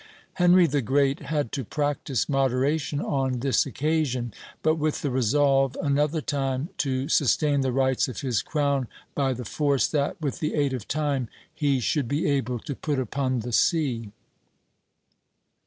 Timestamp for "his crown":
8.21-8.87